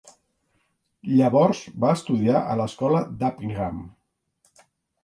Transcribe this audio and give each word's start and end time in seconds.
Llavors 1.11 1.61
va 1.85 1.93
estudiar 1.99 2.43
a 2.43 2.57
l'escola 2.63 3.05
d'Uppingham. 3.21 3.81